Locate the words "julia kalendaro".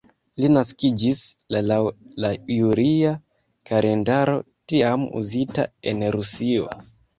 2.55-4.41